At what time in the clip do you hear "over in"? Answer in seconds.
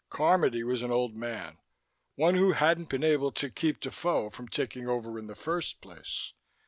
4.89-5.27